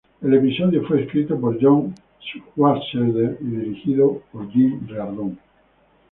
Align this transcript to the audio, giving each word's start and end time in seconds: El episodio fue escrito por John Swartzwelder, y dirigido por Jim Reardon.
El 0.23 0.33
episodio 0.33 0.81
fue 0.87 1.03
escrito 1.03 1.39
por 1.39 1.59
John 1.61 1.93
Swartzwelder, 2.55 3.37
y 3.39 3.45
dirigido 3.45 4.23
por 4.31 4.49
Jim 4.51 4.79
Reardon. 4.87 5.37